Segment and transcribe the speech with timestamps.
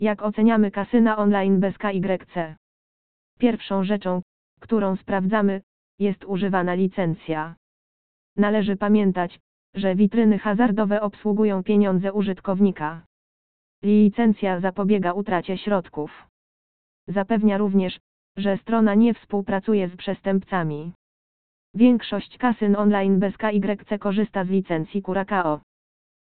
[0.00, 2.56] Jak oceniamy kasyna online bez KYC?
[3.38, 4.22] Pierwszą rzeczą,
[4.60, 5.62] którą sprawdzamy,
[5.98, 7.54] jest używana licencja.
[8.36, 9.40] Należy pamiętać,
[9.74, 13.02] że witryny hazardowe obsługują pieniądze użytkownika.
[13.82, 16.28] Licencja zapobiega utracie środków.
[17.08, 18.00] Zapewnia również,
[18.36, 20.92] że strona nie współpracuje z przestępcami.
[21.74, 25.60] Większość kasyn online bez KYC korzysta z licencji Curacao.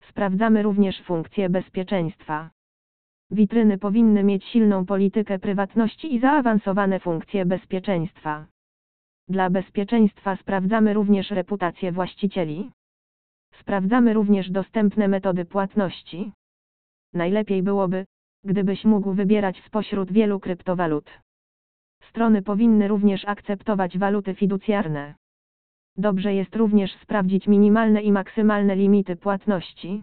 [0.08, 2.50] Sprawdzamy również funkcje bezpieczeństwa.
[3.30, 8.46] Witryny powinny mieć silną politykę prywatności i zaawansowane funkcje bezpieczeństwa.
[9.28, 12.70] Dla bezpieczeństwa sprawdzamy również reputację właścicieli.
[13.60, 16.32] Sprawdzamy również dostępne metody płatności.
[17.14, 18.06] Najlepiej byłoby,
[18.44, 21.10] gdybyś mógł wybierać spośród wielu kryptowalut.
[22.08, 25.14] Strony powinny również akceptować waluty fiducjarne.
[25.96, 30.02] Dobrze jest również sprawdzić minimalne i maksymalne limity płatności.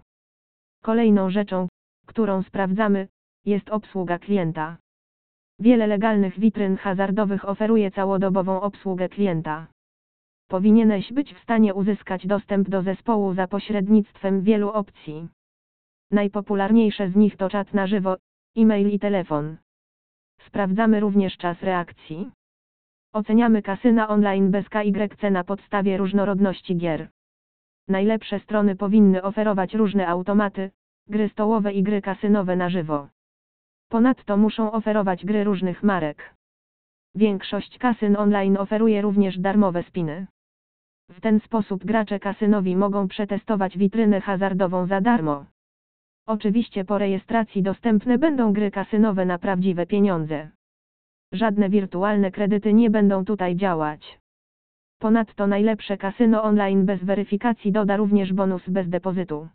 [0.84, 1.68] Kolejną rzeczą,
[2.06, 3.08] którą sprawdzamy,
[3.48, 4.78] jest obsługa klienta.
[5.60, 9.68] Wiele legalnych witryn hazardowych oferuje całodobową obsługę klienta.
[10.48, 15.28] Powinieneś być w stanie uzyskać dostęp do zespołu za pośrednictwem wielu opcji.
[16.12, 18.18] Najpopularniejsze z nich to czat na żywo,
[18.58, 19.58] e-mail i telefon.
[20.48, 22.32] Sprawdzamy również czas reakcji.
[23.14, 27.10] Oceniamy kasyna online bez KYC na podstawie różnorodności gier.
[27.88, 30.72] Najlepsze strony powinny oferować różne automaty,
[31.08, 33.08] gry stołowe i gry kasynowe na żywo.
[33.90, 36.34] Ponadto muszą oferować gry różnych marek.
[37.16, 40.28] Większość kasyn online oferuje również darmowe spiny.
[41.10, 45.46] W ten sposób gracze kasynowi mogą przetestować witrynę hazardową za darmo.
[46.28, 50.50] Oczywiście po rejestracji dostępne będą gry kasynowe na prawdziwe pieniądze.
[51.34, 54.20] Żadne wirtualne kredyty nie będą tutaj działać.
[55.00, 59.48] Ponadto najlepsze kasyno online bez weryfikacji doda również bonus bez depozytu.